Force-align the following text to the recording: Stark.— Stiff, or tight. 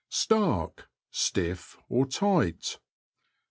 Stark.— 0.09 0.89
Stiff, 1.11 1.77
or 1.87 2.07
tight. 2.07 2.79